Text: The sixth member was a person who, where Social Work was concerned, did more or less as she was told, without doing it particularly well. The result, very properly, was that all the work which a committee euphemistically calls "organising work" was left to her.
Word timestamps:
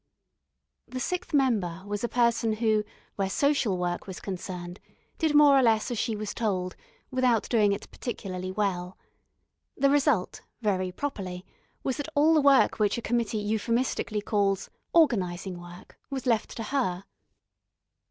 The 0.87 0.99
sixth 0.99 1.31
member 1.31 1.83
was 1.85 2.03
a 2.03 2.09
person 2.09 2.53
who, 2.53 2.83
where 3.17 3.29
Social 3.29 3.77
Work 3.77 4.07
was 4.07 4.19
concerned, 4.19 4.79
did 5.19 5.35
more 5.35 5.55
or 5.55 5.61
less 5.61 5.91
as 5.91 5.99
she 5.99 6.15
was 6.15 6.33
told, 6.33 6.75
without 7.11 7.47
doing 7.49 7.71
it 7.71 7.87
particularly 7.91 8.51
well. 8.51 8.97
The 9.77 9.91
result, 9.91 10.41
very 10.59 10.91
properly, 10.91 11.45
was 11.83 11.97
that 11.97 12.09
all 12.15 12.33
the 12.33 12.41
work 12.41 12.79
which 12.79 12.97
a 12.97 13.01
committee 13.03 13.37
euphemistically 13.37 14.21
calls 14.21 14.71
"organising 14.91 15.59
work" 15.59 15.99
was 16.09 16.25
left 16.25 16.57
to 16.57 16.63
her. 16.63 17.03